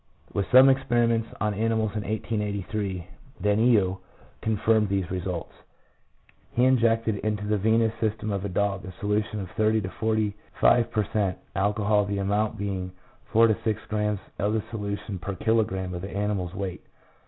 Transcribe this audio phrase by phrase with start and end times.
[0.33, 3.05] With some experiments on animals in 1883,
[3.39, 3.99] Danillo
[4.41, 5.51] confirmed these results.
[6.53, 10.89] He injected into the venous system of a dog a solution of 30 to 45
[10.89, 12.93] per cent, alcohol, the amount being
[13.31, 16.81] four to six grammes of the solution per kilogramme of the animal's weight.